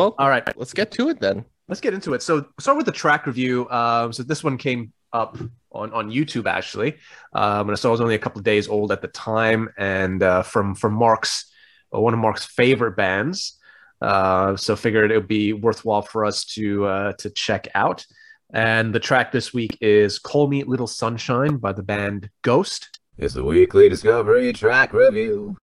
Well, 0.00 0.14
All 0.18 0.28
right, 0.28 0.44
let's 0.56 0.72
get 0.72 0.90
to 0.92 1.08
it 1.10 1.20
then. 1.20 1.44
let's 1.68 1.80
get 1.80 1.94
into 1.94 2.14
it. 2.14 2.22
So 2.22 2.46
start 2.58 2.76
with 2.76 2.86
the 2.86 2.92
track 2.92 3.26
review. 3.26 3.68
Um, 3.70 4.12
so 4.12 4.22
this 4.22 4.42
one 4.42 4.56
came 4.58 4.92
up 5.12 5.36
on 5.72 5.92
on 5.92 6.10
YouTube 6.10 6.46
actually, 6.46 6.96
um, 7.32 7.68
and 7.68 7.78
so 7.78 7.88
it 7.90 7.92
was 7.92 8.00
only 8.00 8.14
a 8.14 8.18
couple 8.18 8.38
of 8.40 8.44
days 8.44 8.68
old 8.68 8.90
at 8.92 9.02
the 9.02 9.08
time, 9.08 9.68
and 9.76 10.22
uh, 10.22 10.42
from 10.42 10.74
from 10.74 10.92
Mark's 10.94 11.50
uh, 11.94 12.00
one 12.00 12.14
of 12.14 12.20
Mark's 12.20 12.44
favorite 12.44 12.96
bands. 12.96 13.56
Uh, 14.00 14.56
so 14.56 14.74
figured 14.76 15.10
it 15.10 15.16
would 15.16 15.28
be 15.28 15.52
worthwhile 15.52 16.02
for 16.02 16.24
us 16.24 16.44
to 16.44 16.86
uh, 16.86 17.12
to 17.18 17.28
check 17.30 17.68
out. 17.74 18.06
And 18.52 18.92
the 18.94 18.98
track 19.00 19.30
this 19.30 19.52
week 19.54 19.76
is 19.80 20.18
"Call 20.18 20.48
Me 20.48 20.64
Little 20.64 20.86
Sunshine" 20.88 21.56
by 21.58 21.72
the 21.72 21.82
band 21.82 22.30
Ghost. 22.42 22.98
It's 23.18 23.34
the 23.34 23.44
weekly 23.44 23.88
Discovery 23.88 24.52
track 24.52 24.92
review. 24.92 25.56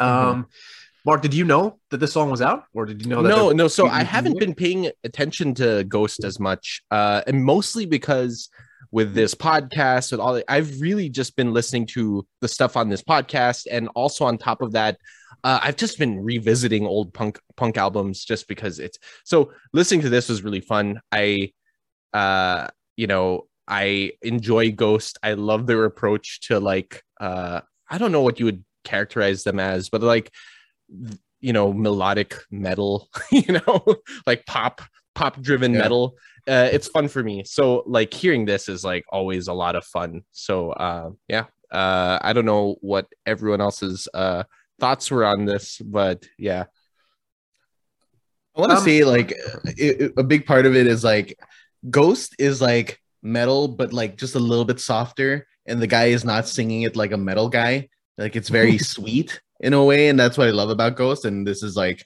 Um, 0.00 0.48
Mark, 1.04 1.20
did 1.20 1.34
you 1.34 1.44
know 1.44 1.78
that 1.90 1.98
this 1.98 2.12
song 2.12 2.30
was 2.30 2.40
out, 2.40 2.64
or 2.72 2.86
did 2.86 3.02
you 3.02 3.08
know 3.08 3.22
that? 3.22 3.28
no, 3.28 3.50
no. 3.50 3.68
So 3.68 3.86
I 3.86 4.02
haven't 4.02 4.38
been 4.38 4.54
paying 4.54 4.90
attention 5.04 5.54
to 5.56 5.84
Ghost 5.84 6.24
as 6.24 6.40
much, 6.40 6.82
uh, 6.90 7.20
and 7.26 7.44
mostly 7.44 7.84
because 7.84 8.48
with 8.90 9.12
this 9.12 9.34
podcast, 9.34 10.12
with 10.12 10.20
all, 10.20 10.34
the, 10.34 10.50
I've 10.50 10.80
really 10.80 11.10
just 11.10 11.36
been 11.36 11.52
listening 11.52 11.86
to 11.88 12.26
the 12.40 12.48
stuff 12.48 12.76
on 12.76 12.88
this 12.88 13.02
podcast, 13.02 13.66
and 13.70 13.88
also 13.94 14.24
on 14.24 14.38
top 14.38 14.62
of 14.62 14.72
that, 14.72 14.96
uh, 15.42 15.58
I've 15.62 15.76
just 15.76 15.98
been 15.98 16.24
revisiting 16.24 16.86
old 16.86 17.12
punk 17.12 17.38
punk 17.54 17.76
albums 17.76 18.24
just 18.24 18.48
because 18.48 18.78
it's 18.78 18.98
so. 19.24 19.52
Listening 19.74 20.00
to 20.02 20.08
this 20.08 20.30
was 20.30 20.42
really 20.42 20.60
fun. 20.60 21.00
I, 21.12 21.52
uh, 22.14 22.68
you 22.96 23.08
know, 23.08 23.46
I 23.68 24.12
enjoy 24.22 24.72
Ghost. 24.72 25.18
I 25.22 25.34
love 25.34 25.66
their 25.66 25.84
approach 25.84 26.48
to 26.48 26.60
like, 26.60 27.02
uh, 27.20 27.60
I 27.90 27.98
don't 27.98 28.12
know 28.12 28.22
what 28.22 28.38
you 28.38 28.46
would 28.46 28.64
characterize 28.84 29.44
them 29.44 29.58
as, 29.58 29.90
but 29.90 30.02
like 30.02 30.30
you 31.40 31.52
know 31.52 31.72
melodic 31.72 32.34
metal 32.50 33.08
you 33.30 33.52
know 33.52 33.84
like 34.26 34.44
pop 34.46 34.80
pop 35.14 35.40
driven 35.40 35.72
Yeah. 35.72 35.80
metal 35.82 36.16
uh, 36.48 36.68
it's 36.72 36.88
fun 36.88 37.08
for 37.08 37.22
me 37.22 37.42
so 37.44 37.82
like 37.86 38.12
hearing 38.12 38.44
this 38.44 38.68
is 38.68 38.84
like 38.84 39.04
always 39.10 39.48
a 39.48 39.52
lot 39.54 39.76
of 39.76 39.84
fun 39.84 40.22
so 40.32 40.70
uh 40.72 41.10
yeah 41.28 41.44
uh 41.70 42.18
i 42.22 42.32
don't 42.32 42.44
know 42.44 42.76
what 42.80 43.06
everyone 43.26 43.60
else's 43.60 44.08
uh 44.14 44.42
thoughts 44.80 45.10
were 45.10 45.24
on 45.24 45.44
this 45.44 45.80
but 45.84 46.24
yeah 46.38 46.64
I 48.56 48.60
want 48.60 48.70
to 48.70 48.78
Um, 48.78 48.84
say 48.84 49.02
like 49.04 49.32
it, 49.76 50.00
it- 50.00 50.12
a 50.16 50.22
big 50.22 50.46
part 50.46 50.64
of 50.66 50.76
it 50.76 50.86
is 50.86 51.02
like 51.02 51.36
Ghost 51.90 52.36
is 52.38 52.62
like 52.62 53.00
metal, 53.22 53.66
but 53.68 53.92
like 53.92 54.16
just 54.16 54.36
a 54.36 54.38
little 54.38 54.64
bit 54.64 54.78
softer, 54.80 55.46
and 55.66 55.82
the 55.82 55.88
guy 55.88 56.04
is 56.14 56.24
not 56.24 56.46
singing 56.46 56.82
it 56.82 56.94
like 56.94 57.10
a 57.12 57.16
metal 57.18 57.48
guy. 57.48 57.88
Like 58.18 58.36
it's 58.36 58.48
very 58.48 58.78
sweet 58.94 59.40
in 59.60 59.72
a 59.72 59.84
way, 59.84 60.08
and 60.08 60.18
that's 60.18 60.38
what 60.38 60.48
I 60.48 60.52
love 60.52 60.70
about 60.70 60.96
Ghost. 60.96 61.24
And 61.24 61.46
this 61.46 61.62
is 61.62 61.76
like, 61.76 62.04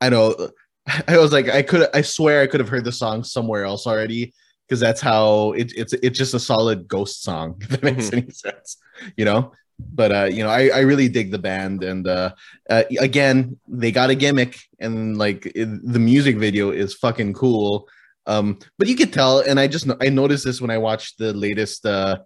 I 0.00 0.08
know, 0.08 0.50
I 1.08 1.18
was 1.18 1.32
like, 1.32 1.48
I 1.48 1.62
could, 1.62 1.88
I 1.94 2.02
swear, 2.02 2.42
I 2.42 2.46
could 2.46 2.60
have 2.60 2.68
heard 2.68 2.84
the 2.84 2.92
song 2.92 3.24
somewhere 3.24 3.64
else 3.64 3.86
already 3.86 4.32
because 4.70 4.80
that's 4.80 5.00
how 5.00 5.50
it, 5.52 5.72
it's 5.76 5.92
it's 5.94 6.16
just 6.16 6.32
a 6.32 6.38
solid 6.38 6.86
Ghost 6.86 7.22
song. 7.24 7.56
If 7.60 7.68
that 7.70 7.82
makes 7.82 8.12
any 8.12 8.30
sense, 8.30 8.76
you 9.16 9.24
know. 9.24 9.52
But 9.78 10.12
uh, 10.12 10.28
you 10.30 10.44
know, 10.44 10.50
I, 10.50 10.68
I 10.68 10.80
really 10.80 11.08
dig 11.08 11.30
the 11.30 11.38
band, 11.38 11.82
and 11.82 12.06
uh, 12.06 12.34
uh, 12.68 12.84
again, 13.00 13.58
they 13.66 13.90
got 13.90 14.10
a 14.10 14.14
gimmick, 14.14 14.58
and 14.78 15.16
like 15.18 15.46
it, 15.46 15.68
the 15.82 15.98
music 15.98 16.36
video 16.36 16.70
is 16.70 16.94
fucking 16.94 17.32
cool. 17.32 17.88
Um, 18.26 18.58
but 18.78 18.86
you 18.88 18.94
could 18.94 19.12
tell, 19.12 19.40
and 19.40 19.58
I 19.58 19.66
just 19.66 19.88
I 20.00 20.08
noticed 20.08 20.44
this 20.44 20.60
when 20.60 20.70
I 20.70 20.78
watched 20.78 21.18
the 21.18 21.32
latest. 21.32 21.84
Uh, 21.84 22.18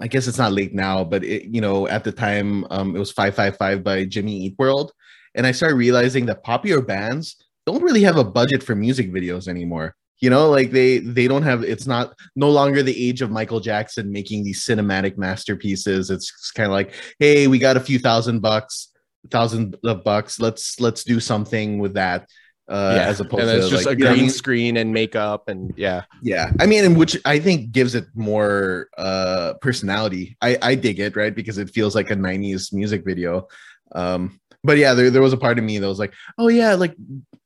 I 0.00 0.06
guess 0.06 0.26
it's 0.26 0.38
not 0.38 0.52
late 0.52 0.74
now, 0.74 1.04
but 1.04 1.24
it, 1.24 1.44
you 1.44 1.60
know, 1.60 1.86
at 1.88 2.04
the 2.04 2.12
time, 2.12 2.66
um, 2.70 2.96
it 2.96 2.98
was 2.98 3.12
five 3.12 3.34
five 3.34 3.56
five 3.56 3.84
by 3.84 4.04
Jimmy 4.04 4.36
Eat 4.44 4.54
World, 4.58 4.92
and 5.34 5.46
I 5.46 5.52
started 5.52 5.76
realizing 5.76 6.26
that 6.26 6.42
popular 6.42 6.80
bands 6.80 7.36
don't 7.66 7.82
really 7.82 8.02
have 8.02 8.16
a 8.16 8.24
budget 8.24 8.62
for 8.62 8.74
music 8.74 9.12
videos 9.12 9.48
anymore. 9.48 9.94
You 10.20 10.30
know, 10.30 10.48
like 10.48 10.70
they 10.70 10.98
they 10.98 11.28
don't 11.28 11.42
have. 11.42 11.64
It's 11.64 11.86
not 11.86 12.14
no 12.34 12.50
longer 12.50 12.82
the 12.82 13.08
age 13.08 13.20
of 13.20 13.30
Michael 13.30 13.60
Jackson 13.60 14.10
making 14.10 14.44
these 14.44 14.64
cinematic 14.64 15.18
masterpieces. 15.18 16.10
It's 16.10 16.50
kind 16.52 16.66
of 16.66 16.72
like, 16.72 16.94
hey, 17.18 17.46
we 17.46 17.58
got 17.58 17.76
a 17.76 17.80
few 17.80 17.98
thousand 17.98 18.40
bucks, 18.40 18.90
thousand 19.30 19.76
of 19.84 20.02
bucks. 20.04 20.40
Let's 20.40 20.80
let's 20.80 21.04
do 21.04 21.20
something 21.20 21.78
with 21.78 21.94
that. 21.94 22.28
Uh, 22.66 22.96
as 22.98 23.20
opposed 23.20 23.42
and 23.42 23.62
to 23.62 23.68
just 23.68 23.84
like, 23.84 23.96
a 23.96 23.98
you 23.98 24.04
know 24.04 24.10
I 24.10 24.14
green 24.14 24.24
mean? 24.24 24.30
screen 24.30 24.76
and 24.78 24.92
makeup 24.92 25.48
and 25.48 25.72
yeah. 25.76 26.04
Yeah. 26.22 26.50
I 26.60 26.64
mean 26.66 26.84
and 26.84 26.96
which 26.96 27.14
i 27.26 27.38
think 27.38 27.72
gives 27.72 27.94
it 27.94 28.06
more 28.14 28.88
uh 28.96 29.54
personality. 29.60 30.36
I 30.40 30.56
i 30.62 30.74
dig 30.74 30.98
it 30.98 31.14
right? 31.14 31.34
Because 31.34 31.58
it 31.58 31.68
feels 31.68 31.94
like 31.94 32.10
a 32.10 32.16
90s 32.16 32.72
music 32.72 33.04
video. 33.04 33.48
Um 33.92 34.40
but 34.64 34.78
yeah 34.78 34.94
there, 34.94 35.10
there 35.10 35.22
was 35.22 35.34
a 35.34 35.36
part 35.36 35.58
of 35.58 35.64
me 35.64 35.78
that 35.78 35.86
was 35.86 35.98
like 35.98 36.14
oh 36.38 36.48
yeah 36.48 36.74
like 36.74 36.96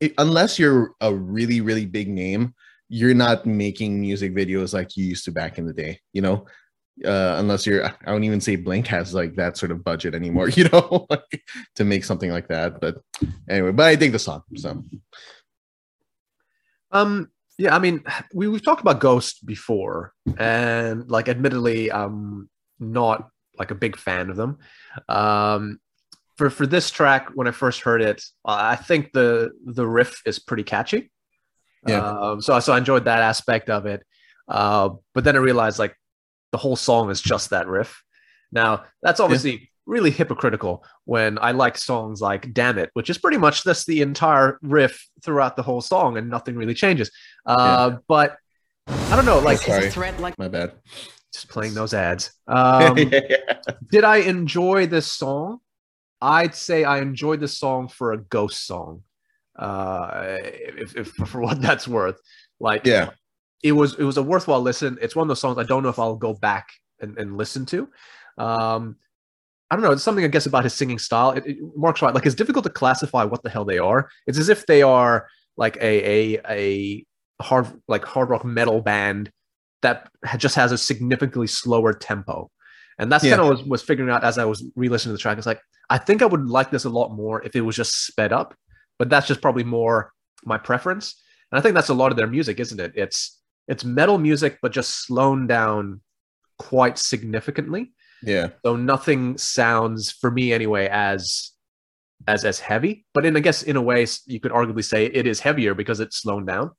it, 0.00 0.14
unless 0.18 0.58
you're 0.58 0.92
a 1.00 1.12
really 1.12 1.60
really 1.60 1.84
big 1.84 2.08
name 2.08 2.54
you're 2.88 3.12
not 3.12 3.44
making 3.44 4.00
music 4.00 4.34
videos 4.34 4.72
like 4.72 4.96
you 4.96 5.04
used 5.04 5.24
to 5.24 5.32
back 5.32 5.58
in 5.58 5.66
the 5.66 5.72
day 5.74 6.00
you 6.12 6.22
know 6.22 6.46
uh 7.04 7.36
unless 7.38 7.66
you're 7.66 7.86
i 7.86 7.92
don't 8.06 8.24
even 8.24 8.40
say 8.40 8.56
blink 8.56 8.86
has 8.86 9.14
like 9.14 9.36
that 9.36 9.56
sort 9.56 9.70
of 9.70 9.84
budget 9.84 10.14
anymore 10.14 10.48
you 10.58 10.64
know 10.68 11.06
like, 11.10 11.42
to 11.74 11.84
make 11.84 12.04
something 12.04 12.30
like 12.30 12.48
that 12.48 12.80
but 12.80 12.96
anyway 13.48 13.70
but 13.70 13.86
i 13.86 13.94
dig 13.94 14.12
the 14.12 14.18
song 14.18 14.42
so 14.56 14.82
Um, 16.90 17.30
yeah, 17.58 17.74
I 17.74 17.80
mean, 17.80 18.04
we 18.32 18.48
we've 18.48 18.64
talked 18.64 18.80
about 18.80 19.00
Ghost 19.00 19.44
before, 19.44 20.12
and 20.38 21.10
like, 21.10 21.28
admittedly, 21.28 21.90
I'm 21.90 22.48
not 22.78 23.28
like 23.58 23.70
a 23.70 23.74
big 23.74 23.96
fan 23.96 24.30
of 24.30 24.36
them. 24.36 24.58
Um, 25.08 25.80
for 26.36 26.50
for 26.50 26.66
this 26.66 26.90
track, 26.90 27.30
when 27.34 27.48
I 27.48 27.50
first 27.50 27.80
heard 27.80 28.00
it, 28.00 28.22
I 28.44 28.76
think 28.76 29.12
the 29.12 29.50
the 29.64 29.86
riff 29.86 30.22
is 30.24 30.38
pretty 30.38 30.62
catchy. 30.62 31.10
Yeah. 31.86 32.08
Um, 32.08 32.40
so 32.40 32.58
so 32.60 32.72
I 32.72 32.78
enjoyed 32.78 33.06
that 33.06 33.22
aspect 33.22 33.70
of 33.70 33.86
it. 33.86 34.04
Uh, 34.46 34.90
but 35.14 35.24
then 35.24 35.36
I 35.36 35.40
realized 35.40 35.78
like 35.78 35.96
the 36.52 36.58
whole 36.58 36.76
song 36.76 37.10
is 37.10 37.20
just 37.20 37.50
that 37.50 37.66
riff. 37.66 38.02
Now 38.52 38.84
that's 39.02 39.20
obviously 39.20 39.70
really 39.86 40.10
hypocritical 40.10 40.84
when 41.04 41.38
I 41.40 41.52
like 41.52 41.78
songs 41.78 42.20
like 42.20 42.52
"Dammit," 42.52 42.90
which 42.94 43.10
is 43.10 43.18
pretty 43.18 43.38
much 43.38 43.64
just 43.64 43.86
the 43.86 44.02
entire 44.02 44.58
riff 44.62 45.06
throughout 45.22 45.56
the 45.56 45.62
whole 45.62 45.80
song, 45.80 46.16
and 46.16 46.28
nothing 46.28 46.56
really 46.56 46.74
changes. 46.74 47.10
Uh, 47.46 47.96
But 48.08 48.36
I 48.86 49.16
don't 49.16 49.26
know, 49.26 49.38
like 49.38 49.58
sorry 49.58 49.90
threat 49.90 50.18
like 50.20 50.38
my 50.38 50.48
bad 50.48 50.72
just 51.32 51.48
playing 51.48 51.74
those 51.74 51.94
ads. 51.94 52.32
Um, 52.46 52.94
did 53.90 54.04
I 54.04 54.18
enjoy 54.18 54.86
this 54.86 55.06
song? 55.06 55.60
I'd 56.20 56.54
say 56.54 56.84
I 56.84 56.98
enjoyed 56.98 57.40
this 57.40 57.58
song 57.58 57.88
for 57.88 58.12
a 58.12 58.18
ghost 58.18 58.66
song. 58.66 59.02
Uh, 59.56 60.38
if, 60.40 60.96
if 60.96 61.08
for 61.28 61.40
what 61.40 61.60
that's 61.60 61.86
worth, 61.86 62.20
like 62.60 62.86
yeah 62.86 63.10
it 63.62 63.72
was 63.72 63.94
it 63.94 64.04
was 64.04 64.16
a 64.16 64.22
worthwhile 64.22 64.60
listen. 64.60 64.98
It's 65.00 65.16
one 65.16 65.24
of 65.24 65.28
those 65.28 65.40
songs 65.40 65.58
I 65.58 65.64
don't 65.64 65.82
know 65.82 65.88
if 65.88 65.98
I'll 65.98 66.16
go 66.16 66.34
back 66.34 66.68
and, 67.00 67.16
and 67.18 67.36
listen 67.36 67.66
to. 67.66 67.88
Um, 68.36 68.96
I 69.70 69.74
don't 69.76 69.82
know. 69.82 69.92
It's 69.92 70.02
something 70.02 70.24
I 70.24 70.28
guess 70.28 70.46
about 70.46 70.64
his 70.64 70.74
singing 70.74 70.98
style. 70.98 71.32
It, 71.32 71.44
it, 71.46 71.56
Mark's 71.76 72.00
right. 72.00 72.14
Like 72.14 72.24
it's 72.24 72.34
difficult 72.34 72.64
to 72.64 72.70
classify 72.70 73.24
what 73.24 73.42
the 73.42 73.50
hell 73.50 73.64
they 73.64 73.78
are. 73.78 74.08
It's 74.26 74.38
as 74.38 74.48
if 74.48 74.66
they 74.66 74.82
are 74.82 75.28
like 75.56 75.76
a 75.76 76.36
a 76.36 76.40
a 76.48 77.06
hard 77.42 77.66
like 77.88 78.04
hard 78.04 78.30
rock 78.30 78.44
metal 78.44 78.80
band 78.80 79.30
that 79.82 80.08
just 80.38 80.54
has 80.56 80.72
a 80.72 80.78
significantly 80.78 81.46
slower 81.46 81.92
tempo. 81.92 82.50
And 82.98 83.12
that's 83.12 83.22
Yeah. 83.24 83.36
kind 83.36 83.42
of 83.42 83.58
was, 83.58 83.62
was 83.68 83.82
figuring 83.82 84.10
out 84.10 84.24
as 84.24 84.38
I 84.38 84.44
was 84.44 84.64
re-listening 84.74 85.12
to 85.12 85.18
the 85.18 85.22
track. 85.22 85.38
It's 85.38 85.46
like 85.46 85.60
I 85.90 85.98
think 85.98 86.22
I 86.22 86.26
would 86.26 86.48
like 86.48 86.70
this 86.70 86.84
a 86.84 86.90
lot 86.90 87.10
more 87.10 87.42
if 87.44 87.54
it 87.54 87.60
was 87.60 87.76
just 87.76 88.06
sped 88.06 88.32
up, 88.32 88.54
but 88.98 89.08
that's 89.10 89.26
just 89.26 89.40
probably 89.42 89.64
more 89.64 90.12
my 90.44 90.58
preference. 90.58 91.20
And 91.52 91.58
I 91.58 91.62
think 91.62 91.74
that's 91.74 91.88
a 91.88 91.94
lot 91.94 92.10
of 92.10 92.16
their 92.16 92.26
music, 92.26 92.60
isn't 92.60 92.80
it? 92.80 92.92
It's 92.94 93.37
it's 93.68 93.84
metal 93.84 94.18
music, 94.18 94.58
but 94.62 94.72
just 94.72 95.06
slowed 95.06 95.46
down 95.46 96.00
quite 96.58 96.98
significantly. 96.98 97.92
yeah 98.22 98.48
So 98.64 98.74
nothing 98.74 99.38
sounds, 99.38 100.10
for 100.10 100.30
me 100.30 100.52
anyway, 100.52 100.88
as 100.88 101.52
as 102.26 102.44
as 102.44 102.58
heavy. 102.58 103.06
But 103.14 103.24
in 103.24 103.36
I 103.36 103.40
guess 103.40 103.62
in 103.62 103.76
a 103.76 103.82
way, 103.82 104.06
you 104.26 104.40
could 104.40 104.52
arguably 104.52 104.84
say 104.84 105.06
it 105.06 105.26
is 105.26 105.40
heavier 105.40 105.74
because 105.74 106.00
it's 106.00 106.16
slowed 106.16 106.46
down, 106.46 106.72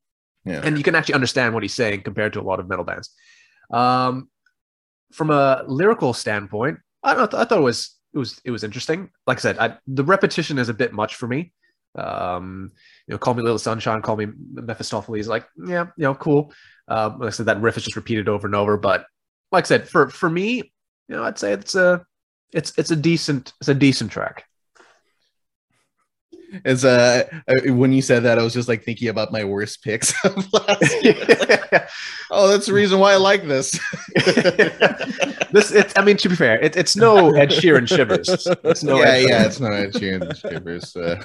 yeah 0.45 0.61
and 0.63 0.77
you 0.77 0.83
can 0.83 0.95
actually 0.95 1.15
understand 1.15 1.53
what 1.53 1.63
he's 1.63 1.73
saying 1.73 2.01
compared 2.01 2.33
to 2.33 2.41
a 2.41 2.47
lot 2.49 2.59
of 2.59 2.67
metal 2.67 2.83
bands. 2.83 3.09
Um, 3.71 4.29
from 5.11 5.29
a 5.29 5.63
lyrical 5.67 6.13
standpoint, 6.13 6.79
I 7.03 7.13
don't. 7.13 7.33
I 7.33 7.45
thought 7.45 7.59
it 7.59 7.63
was 7.63 7.95
it 8.13 8.17
was 8.17 8.41
it 8.43 8.51
was 8.51 8.63
interesting. 8.63 9.09
Like 9.27 9.37
I 9.37 9.41
said, 9.41 9.57
I, 9.59 9.77
the 9.87 10.03
repetition 10.03 10.59
is 10.59 10.69
a 10.69 10.73
bit 10.73 10.93
much 10.93 11.15
for 11.15 11.27
me. 11.27 11.53
Um, 11.95 12.71
you 13.07 13.13
know, 13.13 13.17
call 13.17 13.33
me 13.33 13.43
Little 13.43 13.59
Sunshine, 13.59 14.01
call 14.01 14.15
me 14.15 14.27
Mephistopheles. 14.53 15.27
Like, 15.27 15.47
yeah, 15.65 15.87
you 15.97 16.03
know, 16.03 16.15
cool. 16.15 16.53
Um, 16.87 17.19
like 17.19 17.27
I 17.27 17.31
said, 17.31 17.47
that 17.47 17.61
riff 17.61 17.77
is 17.77 17.83
just 17.83 17.95
repeated 17.95 18.29
over 18.29 18.47
and 18.47 18.55
over. 18.55 18.77
But 18.77 19.05
like 19.51 19.65
I 19.65 19.67
said, 19.67 19.87
for 19.89 20.09
for 20.09 20.29
me, 20.29 20.57
you 21.07 21.15
know, 21.15 21.23
I'd 21.23 21.39
say 21.39 21.53
it's 21.53 21.75
a 21.75 22.05
it's 22.53 22.73
it's 22.77 22.91
a 22.91 22.95
decent 22.95 23.53
it's 23.59 23.69
a 23.69 23.73
decent 23.73 24.11
track. 24.11 24.45
It's 26.65 26.83
uh 26.83 27.23
when 27.65 27.93
you 27.93 28.01
said 28.01 28.23
that, 28.23 28.39
I 28.39 28.43
was 28.43 28.53
just 28.53 28.67
like 28.67 28.83
thinking 28.83 29.09
about 29.09 29.31
my 29.31 29.43
worst 29.43 29.83
picks 29.83 30.13
of 30.25 30.51
last 30.53 31.03
year. 31.03 31.87
oh, 32.31 32.49
that's 32.49 32.65
the 32.65 32.73
reason 32.73 32.99
why 32.99 33.13
I 33.13 33.17
like 33.17 33.47
this. 33.47 33.71
this, 35.51 35.71
it's, 35.71 35.93
I 35.95 36.03
mean, 36.03 36.17
to 36.17 36.29
be 36.29 36.35
fair, 36.35 36.59
it, 36.59 36.75
it's 36.75 36.95
no 36.95 37.33
Ed 37.35 37.49
Sheeran 37.49 37.87
shivers. 37.87 38.47
It's 38.63 38.83
no 38.83 38.99
yeah, 38.99 39.05
Ed 39.05 39.29
yeah, 39.29 39.45
it's 39.45 39.59
not 39.59 39.73
Ed 39.73 39.93
Sheeran 39.93 40.35
shivers. 40.35 40.95
Uh, 40.95 41.21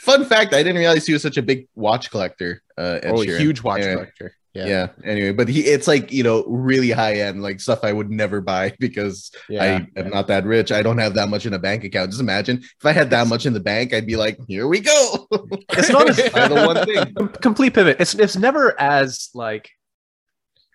fun 0.00 0.24
fact: 0.24 0.54
I 0.54 0.62
didn't 0.62 0.78
realize 0.78 1.06
he 1.06 1.12
was 1.12 1.22
such 1.22 1.36
a 1.36 1.42
big 1.42 1.68
watch 1.74 2.10
collector. 2.10 2.62
Uh, 2.76 3.00
Ed 3.02 3.10
oh, 3.10 3.16
Sheeran. 3.16 3.38
huge 3.38 3.62
watch 3.62 3.82
Anyway. 3.82 3.94
collector. 3.94 4.34
Yeah. 4.54 4.66
Yeah. 4.66 4.88
Anyway, 5.04 5.32
but 5.32 5.48
he 5.48 5.60
it's 5.60 5.86
like 5.86 6.10
you 6.10 6.22
know 6.24 6.44
really 6.46 6.90
high 6.90 7.16
end 7.20 7.42
like 7.42 7.60
stuff 7.60 7.80
I 7.84 7.92
would 7.92 8.10
never 8.10 8.40
buy 8.40 8.72
because 8.80 9.30
Yeah. 9.48 9.62
I 9.96 10.00
am 10.00 10.10
not 10.10 10.26
that 10.28 10.44
rich. 10.44 10.72
I 10.72 10.82
don't 10.82 10.98
have 10.98 11.14
that 11.14 11.28
much 11.28 11.46
in 11.46 11.52
a 11.54 11.58
bank 11.58 11.84
account. 11.84 12.10
Just 12.10 12.20
imagine 12.20 12.58
if 12.62 12.84
I 12.86 12.92
had 12.92 13.10
that 13.10 13.26
much 13.28 13.46
in 13.46 13.52
the 13.52 13.60
bank, 13.60 13.92
I'd 13.92 14.06
be 14.06 14.16
like, 14.16 14.38
here 14.48 14.66
we 14.66 14.80
go. 14.80 15.28
It's 15.70 15.90
not 15.90 16.08
as- 16.08 16.16
the 16.16 16.64
one 16.66 16.84
thing. 16.86 17.28
Complete 17.40 17.74
pivot. 17.74 17.98
It's 18.00 18.14
it's 18.14 18.36
never 18.36 18.78
as 18.80 19.28
like 19.34 19.70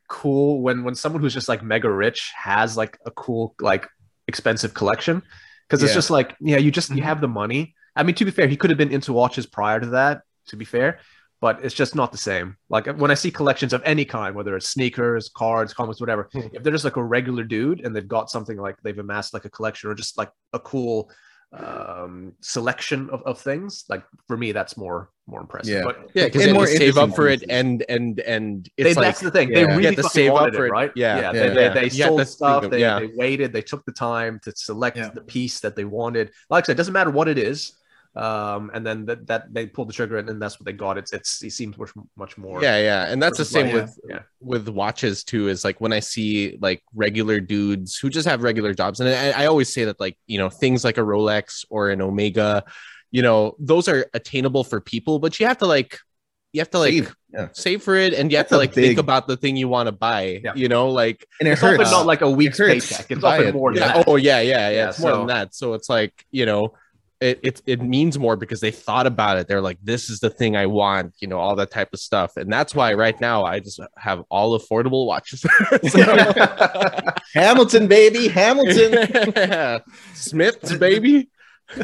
cool 0.07 0.61
when 0.61 0.83
when 0.83 0.95
someone 0.95 1.21
who's 1.21 1.33
just 1.33 1.49
like 1.49 1.63
mega 1.63 1.89
rich 1.89 2.31
has 2.35 2.77
like 2.77 2.97
a 3.05 3.11
cool 3.11 3.55
like 3.59 3.87
expensive 4.27 4.73
collection 4.73 5.21
because 5.67 5.81
it's 5.81 5.91
Yeah. 5.91 5.95
just 5.95 6.09
like 6.09 6.35
yeah 6.39 6.57
you 6.57 6.71
just 6.71 6.89
you 6.89 6.97
Mm-hmm. 6.97 7.05
have 7.05 7.21
the 7.21 7.27
money. 7.27 7.75
I 7.95 8.03
mean 8.03 8.15
to 8.15 8.25
be 8.25 8.31
fair, 8.31 8.47
he 8.47 8.57
could 8.57 8.69
have 8.69 8.77
been 8.77 8.91
into 8.91 9.13
watches 9.13 9.45
prior 9.45 9.79
to 9.79 9.87
that. 9.87 10.21
To 10.47 10.55
be 10.57 10.65
fair. 10.65 10.99
But 11.45 11.55
it's 11.65 11.75
just 11.75 11.93
not 11.93 12.09
the 12.13 12.17
same. 12.31 12.55
Like 12.69 12.85
when 13.01 13.11
I 13.11 13.15
see 13.15 13.29
collections 13.29 13.73
of 13.73 13.81
any 13.93 14.05
kind, 14.05 14.33
whether 14.33 14.55
it's 14.55 14.69
sneakers, 14.69 15.29
cards, 15.43 15.73
comics, 15.73 15.99
whatever, 15.99 16.29
Hmm. 16.31 16.47
if 16.55 16.63
they're 16.63 16.71
just 16.71 16.85
like 16.85 16.95
a 16.95 17.03
regular 17.17 17.43
dude 17.43 17.81
and 17.83 17.93
they've 17.93 18.07
got 18.17 18.31
something 18.35 18.57
like 18.65 18.77
they've 18.83 18.97
amassed 18.97 19.33
like 19.33 19.43
a 19.43 19.49
collection 19.49 19.89
or 19.89 19.93
just 20.03 20.17
like 20.17 20.31
a 20.53 20.59
cool 20.71 21.11
um 21.51 22.33
selection 22.41 23.09
of, 23.11 23.21
of 23.23 23.39
things 23.39 23.83
like 23.87 24.03
for 24.27 24.35
me 24.35 24.51
that's 24.51 24.75
more 24.75 25.09
more 25.27 25.39
impressive 25.41 25.73
Yeah. 25.75 25.83
but 25.83 26.09
Yeah, 26.15 26.25
because 26.25 26.45
they 26.45 26.51
then 26.53 26.67
save 26.67 26.97
up 26.97 27.15
for 27.15 27.27
it, 27.27 27.41
pieces. 27.41 27.47
and 27.59 27.85
and 27.89 28.19
and 28.21 28.69
they, 28.77 28.85
it's 28.85 28.97
like 28.97 29.05
that's 29.07 29.19
the 29.21 29.29
thing. 29.31 29.49
yeah. 29.49 29.55
They 29.55 29.65
really 29.65 29.89
You 29.89 29.95
to 29.97 30.03
save 30.03 30.31
up 30.31 30.53
for 30.55 30.65
it, 30.65 30.69
it. 30.69 30.71
right? 30.71 30.91
Yeah. 30.95 31.15
yeah. 31.15 31.21
Yeah. 31.21 31.31
They, 31.31 31.49
they, 31.49 31.61
Yeah. 31.63 31.73
they 31.73 31.81
You 31.81 32.03
have 32.03 32.09
sold 32.09 32.19
to 32.19 32.25
stuff. 32.25 32.63
of- 32.63 32.71
They, 32.71 32.79
yeah. 32.79 32.99
they 32.99 33.09
waited. 33.15 33.53
They 33.53 33.61
took 33.61 33.85
the 33.85 33.91
time 33.91 34.39
to 34.43 34.51
select 34.55 34.97
Yeah. 34.97 35.09
the 35.09 35.21
piece 35.21 35.59
that 35.61 35.75
they 35.75 35.85
wanted. 35.85 36.31
Like 36.49 36.63
I 36.63 36.67
said, 36.67 36.73
it 36.73 36.77
doesn't 36.77 36.93
matter 36.93 37.11
what 37.11 37.27
it 37.27 37.37
is. 37.37 37.73
Um, 38.15 38.69
and 38.75 38.85
then 38.85 39.05
that, 39.07 39.25
that 39.25 39.51
they 39.53 39.65
pulled 39.65 39.89
the 39.89 39.93
trigger, 39.93 40.17
and, 40.19 40.29
and 40.29 40.39
that's 40.39 40.59
what 40.59 40.65
they 40.65 40.73
got. 40.73 40.99
It's 40.99 41.13
it's 41.13 41.43
it 41.43 41.51
seems 41.51 41.77
much 41.79 41.89
much 42.15 42.37
more. 42.37 42.61
yeah, 42.61 42.77
yeah, 42.77 43.11
and 43.11 43.21
that's 43.21 43.37
the 43.39 43.43
Versus 43.43 43.55
like- 43.55 43.65
same 43.65 43.73
with 43.73 43.99
yeah. 44.07 44.19
with 44.39 44.69
watches 44.69 45.23
too. 45.23 45.47
Is 45.47 45.63
like 45.63 45.81
when 45.81 45.91
I 45.93 45.99
see 45.99 46.57
like 46.61 46.83
regular 46.93 47.39
dudes 47.39 47.97
who 47.97 48.09
just 48.11 48.27
have 48.27 48.43
regular 48.43 48.73
jobs, 48.75 48.99
and 48.99 49.09
I, 49.09 49.43
I 49.43 49.45
always 49.47 49.73
say 49.73 49.85
that 49.85 49.99
like 49.99 50.17
you 50.27 50.37
know 50.37 50.49
things 50.49 50.83
like 50.83 50.99
a 50.99 51.01
Rolex 51.01 51.65
or 51.71 51.89
an 51.89 52.01
Omega, 52.01 52.63
you 53.09 53.23
know 53.23 53.55
those 53.57 53.87
are 53.87 54.05
attainable 54.13 54.63
for 54.63 54.79
people, 54.79 55.17
but 55.17 55.39
you 55.39 55.47
have 55.47 55.57
to 55.57 55.65
like 55.65 55.97
you 56.51 56.61
have 56.61 56.69
to 56.69 56.77
like 56.77 56.93
Save. 56.93 57.15
Yeah. 57.33 57.47
save 57.53 57.81
for 57.81 57.95
it, 57.95 58.13
and 58.13 58.31
you 58.31 58.37
have 58.37 58.49
to 58.49 58.57
like 58.57 58.75
big- 58.75 58.85
think 58.85 58.99
about 58.99 59.27
the 59.27 59.37
thing 59.37 59.57
you 59.57 59.67
want 59.67 59.87
to 59.87 59.91
buy. 59.91 60.39
Yeah. 60.43 60.53
You 60.53 60.67
know, 60.67 60.89
like 60.91 61.25
And 61.39 61.49
it 61.49 61.53
It's 61.53 61.63
often 61.63 61.79
not 61.81 62.05
like 62.05 62.21
a 62.21 62.29
week's 62.29 62.59
hurts 62.59 62.91
paycheck. 62.91 63.09
It's 63.09 63.21
buy 63.21 63.37
often 63.37 63.47
it. 63.47 63.55
more 63.55 63.73
than 63.73 63.81
yeah, 63.81 63.93
that. 63.93 64.07
oh 64.07 64.17
yeah, 64.17 64.39
yeah, 64.41 64.69
yeah. 64.69 64.75
Yeah, 64.75 64.89
it's 64.89 64.99
more 64.99 65.17
than 65.17 65.27
that. 65.27 65.55
So 65.55 65.73
it's 65.73 65.89
like 65.89 66.13
you 66.29 66.45
know. 66.45 66.75
It, 67.23 67.39
it, 67.41 67.61
it 67.65 67.81
means 67.81 68.19
more 68.19 68.35
because 68.35 68.59
they 68.59 68.69
thought 68.69 69.07
about 69.07 69.37
it. 69.37 69.47
They're 69.47 69.61
like, 69.61 69.77
this 69.81 70.09
is 70.09 70.19
the 70.19 70.29
thing 70.29 70.57
I 70.57 70.65
want, 70.65 71.13
you 71.19 71.27
know, 71.29 71.39
all 71.39 71.55
that 71.55 71.71
type 71.71 71.93
of 71.93 72.01
stuff. 72.01 72.35
And 72.35 72.51
that's 72.51 72.75
why 72.75 72.93
right 72.95 73.19
now 73.21 73.45
I 73.45 73.61
just 73.61 73.79
have 73.97 74.23
all 74.29 74.59
affordable 74.59 75.05
watches. 75.05 75.45
Hamilton, 77.33 77.87
baby, 77.87 78.27
Hamilton. 78.27 79.81
Smith's 80.13 80.75
baby. 80.75 81.29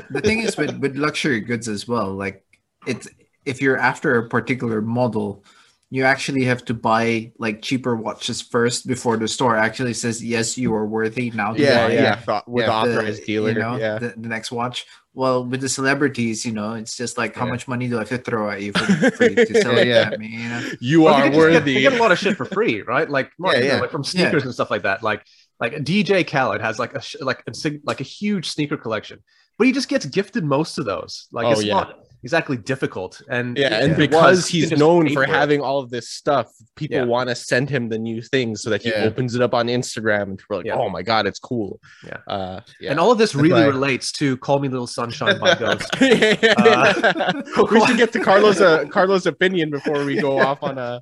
the 0.10 0.20
thing 0.20 0.40
is 0.42 0.58
with 0.58 0.78
with 0.80 0.98
luxury 0.98 1.40
goods 1.40 1.70
as 1.70 1.88
well 1.88 2.14
like 2.14 2.44
it's 2.86 3.08
if 3.46 3.62
you're 3.62 3.78
after 3.78 4.18
a 4.18 4.28
particular 4.28 4.82
model 4.82 5.44
you 5.92 6.04
actually 6.06 6.44
have 6.44 6.64
to 6.66 6.74
buy 6.74 7.32
like 7.40 7.62
cheaper 7.62 7.96
watches 7.96 8.42
first 8.42 8.86
before 8.88 9.18
the 9.18 9.28
store 9.28 9.56
actually 9.56 9.94
says 9.94 10.24
yes 10.24 10.58
you 10.58 10.74
are 10.74 10.86
worthy 10.86 11.32
now 11.32 11.54
to 11.54 11.62
Yeah, 11.62 11.88
buy 11.88 11.94
yeah, 11.94 12.16
the- 12.16 12.22
thought- 12.22 12.48
with 12.48 12.66
the- 12.68 12.72
authorized 12.72 13.26
dealer. 13.26 13.52
you 13.52 13.60
know, 13.60 13.76
yeah. 13.78 13.98
the, 13.98 14.10
the 14.18 14.28
next 14.30 14.52
watch 14.52 14.86
well 15.16 15.44
with 15.44 15.62
the 15.62 15.70
celebrities 15.70 16.46
you 16.46 16.52
know 16.52 16.74
it's 16.74 16.96
just 16.96 17.18
like 17.18 17.36
how 17.36 17.46
Yeah. 17.46 17.52
much 17.54 17.68
money 17.68 17.88
do 17.90 17.96
i 17.98 18.00
have 18.06 18.10
to 18.10 18.20
throw 18.20 18.50
at 18.52 18.62
you 18.62 18.72
for, 18.74 18.86
for 19.18 19.24
you 19.30 19.36
to 19.46 19.62
sell 19.62 19.74
Yeah, 19.74 19.82
it 19.82 19.88
yeah. 19.88 20.10
at 20.14 20.20
me 20.20 20.28
you 20.28 20.50
know 20.50 20.62
You 20.80 21.02
Well, 21.02 21.14
are 21.16 21.26
you, 21.26 21.32
get, 21.32 21.36
you, 21.38 21.42
get, 21.42 21.54
worthy. 21.54 21.72
you 21.74 21.82
get 21.82 21.94
a 21.94 22.02
lot 22.04 22.12
of 22.12 22.20
shit 22.20 22.38
for 22.38 22.46
free, 22.46 22.82
right? 22.84 23.10
Like, 23.10 23.32
Mark, 23.40 23.56
Yeah, 23.56 23.62
you 23.62 23.68
know, 23.70 23.76
yeah. 23.76 23.82
like 23.82 23.92
from 23.92 24.04
sneakers 24.04 24.44
and 24.46 24.54
stuff 24.54 24.70
like 24.70 24.84
that. 24.84 25.02
Like, 25.02 25.22
like 25.60 25.74
DJ 25.90 26.24
Khaled 26.26 26.62
has 26.62 26.78
like 26.80 26.94
a 26.94 27.02
sh- 27.02 27.18
like 27.22 27.42
a 27.48 27.54
sig- 27.54 27.82
like 27.84 28.00
a 28.00 28.04
huge 28.04 28.46
sneaker 28.50 28.78
collection, 28.78 29.18
but 29.58 29.66
he 29.68 29.74
just 29.74 29.90
gets 29.90 30.06
gifted 30.06 30.44
most 30.46 30.78
of 30.78 30.86
those. 30.86 31.28
Like, 31.32 31.48
Oh, 31.48 31.52
it's 31.52 31.64
yeah. 31.64 31.74
not 31.74 31.88
exactly 32.24 32.57
difficult. 32.57 33.21
And 33.30 33.57
yeah, 33.57 33.80
and 33.81 33.92
if 33.94 33.98
because 33.98 34.38
was, 34.38 34.48
he's 34.48 34.71
known 34.71 35.10
for 35.13 35.24
it. 35.24 35.30
having 35.30 35.62
all 35.62 35.80
of 35.80 35.89
this 35.89 36.10
stuff, 36.10 36.51
people 36.75 36.98
Yeah. 36.98 37.04
want 37.06 37.30
to 37.30 37.36
send 37.36 37.69
him 37.69 37.89
the 37.89 37.98
new 37.98 38.21
things 38.21 38.62
so 38.62 38.69
that 38.71 38.81
he 38.81 38.89
Yeah. 38.89 39.04
opens 39.06 39.36
it 39.36 39.42
up 39.42 39.54
on 39.54 39.68
Instagram 39.68 40.24
and 40.24 40.42
we're 40.50 40.57
like, 40.57 40.66
Yeah. 40.66 40.75
oh 40.75 40.89
my 40.89 41.01
god, 41.01 41.27
it's 41.27 41.39
cool. 41.39 41.80
Yeah. 42.06 42.18
uh, 42.27 42.60
yeah. 42.80 42.92
and 42.92 43.00
all 43.00 43.12
of 43.12 43.18
this 43.18 43.33
really 43.36 43.62
why- 43.62 43.68
relates 43.68 44.12
to 44.13 44.38
"Call 44.38 44.60
Me 44.60 44.68
Little 44.68 44.88
Sunshine" 44.88 45.39
by 45.39 45.56
Ghost. 45.60 45.89
Uh, 46.01 47.42
we 47.71 47.86
should 47.86 47.98
get 47.98 48.12
to 48.13 48.19
Carlos' 48.19 48.60
uh, 48.62 48.86
Carlos' 48.89 49.25
opinion 49.25 49.69
before 49.69 50.04
we 50.06 50.16
go 50.19 50.39
off 50.39 50.62
on 50.63 50.77
a. 50.77 51.01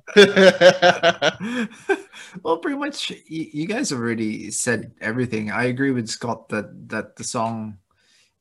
well, 2.42 2.58
pretty 2.58 2.78
much, 2.78 3.10
you, 3.10 3.46
you 3.52 3.66
guys 3.66 3.90
have 3.90 3.98
already 3.98 4.50
said 4.50 4.92
everything. 5.00 5.50
I 5.50 5.64
agree 5.64 5.90
with 5.90 6.08
Scott 6.08 6.48
that 6.50 6.88
that 6.90 7.16
the 7.16 7.24
song, 7.24 7.78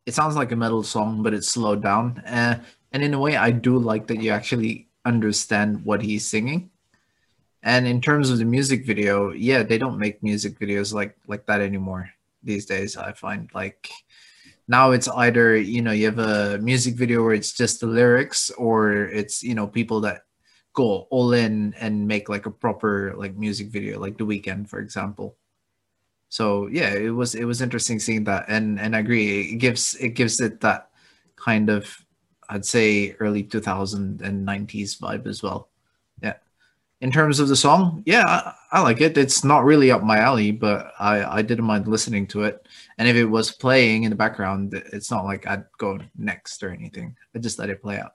it 0.08 0.14
sounds 0.14 0.38
like 0.38 0.54
a 0.54 0.56
metal 0.56 0.84
song, 0.84 1.22
but 1.22 1.34
it's 1.34 1.50
slowed 1.50 1.84
down. 1.84 2.20
Uh, 2.20 2.64
and 2.94 3.04
in 3.04 3.14
a 3.14 3.20
way, 3.20 3.36
I 3.36 3.52
do 3.52 3.78
like 3.78 4.08
that 4.08 4.22
you 4.22 4.32
actually 4.32 4.88
understand 5.04 5.84
what 5.84 6.02
he's 6.02 6.26
singing. 6.26 6.72
And 7.62 7.86
in 7.86 8.00
terms 8.00 8.30
of 8.30 8.38
the 8.38 8.46
music 8.46 8.86
video, 8.86 9.32
yeah, 9.32 9.64
they 9.64 9.78
don't 9.78 10.00
make 10.00 10.24
music 10.24 10.58
videos 10.60 10.94
like 10.94 11.18
like 11.28 11.46
that 11.48 11.60
anymore 11.60 12.10
these 12.42 12.66
days. 12.66 12.96
I 12.96 13.12
find 13.12 13.50
like 13.54 13.92
now 14.70 14.92
it's 14.92 15.10
either 15.10 15.58
you 15.58 15.82
know 15.82 15.92
you 15.92 16.06
have 16.06 16.20
a 16.20 16.58
music 16.60 16.96
video 16.96 17.22
where 17.22 17.34
it's 17.34 17.52
just 17.52 17.82
the 17.82 17.88
lyrics, 17.88 18.50
or 18.52 19.12
it's 19.12 19.44
you 19.44 19.56
know 19.56 19.68
people 19.68 20.00
that 20.08 20.24
go 20.72 21.08
all 21.12 21.34
in 21.34 21.74
and 21.82 22.08
make 22.08 22.30
like 22.30 22.46
a 22.46 22.52
proper 22.52 23.14
like 23.18 23.36
music 23.36 23.68
video 23.68 24.00
like 24.00 24.16
the 24.18 24.24
Weeknd 24.24 24.70
for 24.70 24.80
example 24.80 25.36
so 26.30 26.68
yeah 26.68 26.94
it 26.94 27.10
was 27.10 27.36
it 27.36 27.46
was 27.46 27.62
interesting 27.62 28.00
seeing 28.00 28.24
that 28.26 28.46
and 28.48 28.80
and 28.80 28.96
i 28.96 29.00
agree 29.00 29.54
it 29.54 29.56
gives 29.58 29.96
it 29.96 30.10
gives 30.10 30.40
it 30.42 30.60
that 30.60 30.90
kind 31.36 31.70
of 31.70 32.04
i'd 32.50 32.66
say 32.66 33.16
early 33.20 33.44
2000 33.44 34.22
and 34.22 34.48
90s 34.48 35.00
vibe 35.00 35.28
as 35.28 35.42
well. 35.44 35.70
Yeah. 36.22 36.34
In 37.02 37.12
terms 37.12 37.40
of 37.40 37.48
the 37.48 37.56
song 37.56 38.04
yeah 38.06 38.24
I, 38.26 38.54
I 38.72 38.82
like 38.82 39.02
it. 39.02 39.18
It's 39.18 39.44
not 39.44 39.64
really 39.66 39.92
up 39.92 40.04
my 40.04 40.18
alley 40.18 40.52
but 40.52 40.92
i 41.00 41.40
i 41.40 41.42
didn't 41.42 41.66
mind 41.66 41.88
listening 41.88 42.28
to 42.28 42.44
it. 42.44 42.68
And 42.98 43.08
if 43.08 43.16
it 43.16 43.26
was 43.26 43.52
playing 43.52 44.04
in 44.04 44.10
the 44.10 44.16
background 44.16 44.74
it's 44.94 45.12
not 45.12 45.26
like 45.26 45.46
i'd 45.48 45.66
go 45.78 46.00
next 46.18 46.64
or 46.64 46.70
anything. 46.72 47.16
I 47.36 47.40
just 47.40 47.60
let 47.60 47.70
it 47.70 47.82
play 47.82 48.00
out. 48.00 48.14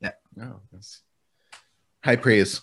Yeah. 0.00 0.12
No, 0.36 0.60
that's 0.72 1.02
High 2.04 2.16
praise. 2.16 2.62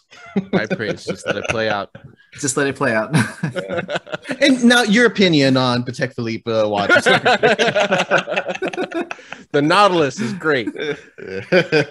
high 0.54 0.66
praise. 0.66 1.06
Just 1.06 1.26
let 1.28 1.38
it 1.38 1.46
play 1.50 1.70
out. 1.70 1.96
Just 2.40 2.58
let 2.58 2.68
it 2.68 2.76
play 2.76 2.94
out 2.94 3.14
And 4.40 4.64
now 4.66 4.84
your 4.84 5.06
opinion 5.06 5.58
on 5.58 5.84
Patek 5.84 6.14
Philippe 6.14 6.52
uh, 6.52 6.68
watches. 6.68 7.04
the 9.52 9.62
Nautilus 9.62 10.20
is 10.20 10.34
great. 10.34 10.70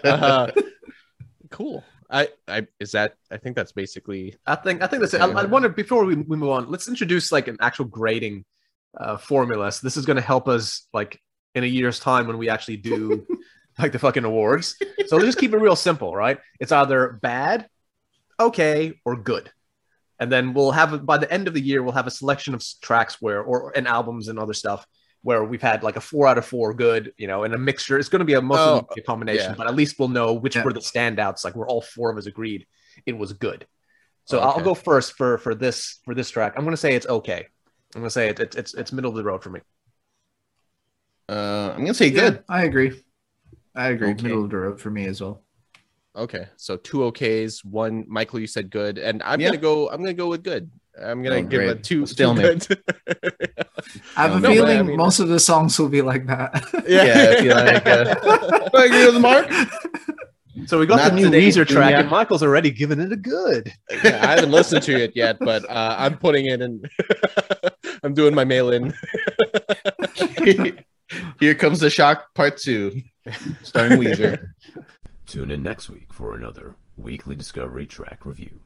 Uh, 0.05 0.51
cool. 1.51 1.85
I, 2.09 2.29
I 2.47 2.67
is 2.79 2.93
that 2.93 3.15
I 3.33 3.37
think 3.37 3.57
that's 3.57 3.73
basically 3.73 4.37
I 4.47 4.55
think 4.55 4.83
I 4.83 4.87
think 4.87 5.01
that's 5.01 5.15
it. 5.15 5.21
I, 5.21 5.29
I 5.29 5.45
wonder 5.45 5.69
before 5.69 6.05
we, 6.05 6.15
we 6.15 6.37
move 6.37 6.51
on, 6.51 6.71
let's 6.71 6.89
introduce 6.89 7.33
like 7.33 7.49
an 7.49 7.57
actual 7.61 7.87
grading 7.87 8.45
uh, 8.97 9.17
formula. 9.17 9.73
So 9.73 9.85
this 9.85 9.97
is 9.97 10.07
going 10.07 10.17
to 10.17 10.23
help 10.23 10.47
us 10.47 10.87
like 10.93 11.21
in 11.55 11.65
a 11.65 11.67
year's 11.67 11.99
time 11.99 12.27
when 12.27 12.39
we 12.39 12.49
actually 12.49 12.77
do 12.77 13.27
like 13.79 13.93
the 13.93 13.99
fucking 13.99 14.25
awards. 14.25 14.77
So 15.07 15.17
let's 15.17 15.27
just 15.27 15.39
keep 15.39 15.53
it 15.53 15.59
real 15.59 15.77
simple, 15.77 16.15
right? 16.15 16.39
It's 16.61 16.73
either 16.73 17.19
bad, 17.23 17.69
okay, 18.39 18.95
or 19.05 19.17
good. 19.17 19.51
And 20.19 20.33
then 20.33 20.55
we'll 20.55 20.71
have 20.73 21.05
by 21.05 21.19
the 21.19 21.31
end 21.33 21.47
of 21.49 21.55
the 21.55 21.61
year 21.61 21.83
we'll 21.83 21.93
have 21.93 22.07
a 22.07 22.11
selection 22.11 22.55
of 22.55 22.65
tracks 22.81 23.21
where 23.21 23.43
or 23.43 23.73
and 23.77 23.87
albums 23.87 24.29
and 24.29 24.39
other 24.39 24.55
stuff 24.55 24.87
where 25.23 25.43
we've 25.45 25.63
had 25.63 25.83
like 25.83 25.97
a 25.97 26.01
four 26.01 26.27
out 26.27 26.39
of 26.39 26.47
four 26.47 26.73
good, 26.73 27.13
you 27.19 27.27
know, 27.27 27.45
and 27.45 27.53
a 27.53 27.59
mixture. 27.59 27.99
It's 27.99 28.09
going 28.09 28.21
to 28.21 28.25
be 28.25 28.35
a 28.35 28.41
mostly 28.43 28.81
Oh, 28.81 28.87
a 28.97 29.01
combination, 29.03 29.51
yeah. 29.51 29.55
but 29.57 29.67
at 29.67 29.75
least 29.75 29.99
we'll 29.99 30.09
know 30.09 30.35
which 30.35 30.57
Yeah. 30.57 30.63
were 30.65 30.73
the 30.73 30.81
standouts. 30.81 31.45
Like 31.45 31.55
we're 31.57 31.69
all 31.69 31.83
four 31.83 32.11
of 32.11 32.17
us 32.19 32.27
agreed 32.27 32.67
it 33.05 33.17
was 33.19 33.33
good. 33.33 33.67
So 34.25 34.39
Okay. 34.39 34.47
I'll 34.47 34.65
go 34.65 34.75
first 34.75 35.15
for 35.15 35.39
for 35.39 35.55
this 35.55 36.01
for 36.05 36.15
this 36.15 36.31
track. 36.31 36.55
I'm 36.57 36.65
going 36.65 36.73
to 36.73 36.77
say 36.79 36.95
it's 36.95 37.07
okay. 37.07 37.47
I'm 37.95 38.01
going 38.01 38.07
to 38.07 38.11
say 38.11 38.29
it, 38.31 38.41
it's 38.41 38.57
it's 38.57 38.75
it's 38.75 38.93
middle 38.93 39.11
of 39.11 39.17
the 39.17 39.25
road 39.25 39.43
for 39.43 39.51
me. 39.51 39.61
Uh, 41.29 41.73
I'm 41.75 41.81
gonna 41.81 41.95
say 41.95 42.09
Yeah, 42.09 42.31
good. 42.31 42.45
I 42.49 42.65
agree. 42.65 43.03
I 43.75 43.89
agree. 43.89 44.11
Okay. 44.11 44.23
Middle 44.23 44.45
of 44.45 44.51
the 44.51 44.57
road 44.57 44.81
for 44.81 44.91
me 44.91 45.07
as 45.07 45.21
well. 45.21 45.43
Okay. 46.17 46.49
So 46.57 46.77
two 46.77 46.99
OKs, 46.99 47.65
one 47.65 48.05
Michael, 48.09 48.41
you 48.41 48.47
said 48.47 48.71
good, 48.71 48.99
and 48.99 49.23
I'm 49.23 49.41
Yeah. 49.41 49.49
gonna 49.49 49.59
go. 49.61 49.89
I'm 49.91 49.99
gonna 50.01 50.15
go 50.15 50.29
with 50.29 50.43
good. 50.43 50.71
I'm 51.01 51.23
gonna 51.23 51.37
Oh, 51.37 51.43
give 51.43 51.61
great. 51.61 51.71
it 51.71 51.85
two. 51.85 52.07
Still 52.07 52.35
stalemate. 52.35 52.63
two 52.63 52.77
I 54.17 54.23
have 54.23 54.33
a 54.33 54.41
No, 54.41 54.41
but 54.41 54.51
I 54.51 54.55
feeling 54.55 54.87
mean- 54.87 54.97
most 54.97 55.21
of 55.21 55.29
the 55.29 55.39
songs 55.39 55.79
will 55.79 55.91
be 55.91 56.01
like 56.03 56.27
that. 56.27 56.53
Yeah, 56.89 57.33
I 57.33 57.43
feel 57.43 57.55
like, 57.55 57.87
uh, 57.87 58.71
I 58.75 58.85
agree 58.87 59.07
with 59.07 59.21
Mark. 59.21 59.47
So 60.67 60.79
we 60.79 60.87
got 60.87 60.97
Not 60.97 61.11
the 61.11 61.17
new 61.17 61.25
today, 61.27 61.49
Weezer 61.49 61.67
track, 61.69 61.91
Junior. 61.91 61.97
and 61.99 62.09
Michael's 62.11 62.43
already 62.43 62.71
given 62.71 62.99
it 62.99 63.13
a 63.13 63.17
good. 63.17 63.71
Yeah, 63.91 64.21
I 64.23 64.35
haven't 64.37 64.51
listened 64.53 64.83
to 64.85 64.95
it 64.97 65.13
yet, 65.15 65.37
but 65.39 65.69
uh, 65.71 65.97
I'm 65.99 66.17
putting 66.17 66.47
it 66.47 66.63
in. 66.63 66.83
I'm 68.03 68.15
doing 68.15 68.35
my 68.35 68.45
mail 68.45 68.71
in. 68.73 68.95
Here 71.41 71.55
comes 71.55 71.81
the 71.81 71.91
shock 71.91 72.35
part 72.35 72.57
two, 72.57 73.03
starring 73.63 74.01
Weezer. 74.01 74.49
Tune 75.27 75.51
in 75.51 75.61
next 75.61 75.91
week 75.91 76.13
for 76.13 76.37
another 76.37 76.77
weekly 76.97 77.35
Discovery 77.35 77.85
track 77.85 78.25
review. 78.25 78.61